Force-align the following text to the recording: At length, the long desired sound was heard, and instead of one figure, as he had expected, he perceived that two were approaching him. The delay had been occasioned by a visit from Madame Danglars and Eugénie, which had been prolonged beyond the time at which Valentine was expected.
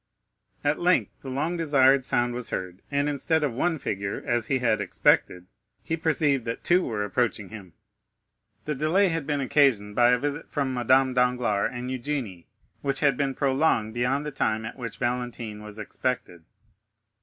At 0.63 0.79
length, 0.79 1.11
the 1.21 1.29
long 1.29 1.57
desired 1.57 2.05
sound 2.05 2.33
was 2.33 2.49
heard, 2.49 2.81
and 2.89 3.07
instead 3.07 3.43
of 3.43 3.53
one 3.53 3.77
figure, 3.77 4.23
as 4.25 4.47
he 4.47 4.57
had 4.57 4.81
expected, 4.81 5.45
he 5.83 5.95
perceived 5.95 6.43
that 6.45 6.63
two 6.63 6.83
were 6.83 7.05
approaching 7.05 7.49
him. 7.49 7.73
The 8.65 8.73
delay 8.73 9.09
had 9.09 9.27
been 9.27 9.41
occasioned 9.41 9.93
by 9.93 10.09
a 10.09 10.17
visit 10.17 10.49
from 10.49 10.73
Madame 10.73 11.13
Danglars 11.13 11.69
and 11.71 11.91
Eugénie, 11.91 12.45
which 12.81 13.01
had 13.01 13.15
been 13.15 13.35
prolonged 13.35 13.93
beyond 13.93 14.25
the 14.25 14.31
time 14.31 14.65
at 14.65 14.75
which 14.75 14.97
Valentine 14.97 15.61
was 15.61 15.77
expected. 15.77 16.45